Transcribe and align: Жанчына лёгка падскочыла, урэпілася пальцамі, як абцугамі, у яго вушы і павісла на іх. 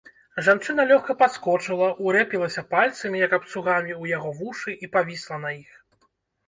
Жанчына 0.45 0.85
лёгка 0.91 1.15
падскочыла, 1.19 1.89
урэпілася 2.05 2.65
пальцамі, 2.73 3.23
як 3.27 3.39
абцугамі, 3.41 3.93
у 4.05 4.13
яго 4.17 4.35
вушы 4.43 4.77
і 4.87 4.93
павісла 4.97 5.35
на 5.47 5.55
іх. 5.63 5.71